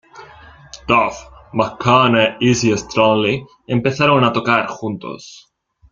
[0.87, 1.15] Duff
[1.53, 3.39] McKagan e Izzy Stradlin
[3.75, 5.23] empezaron a tocar juntos.